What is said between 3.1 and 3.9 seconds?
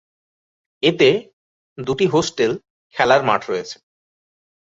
মাঠ রয়েছে।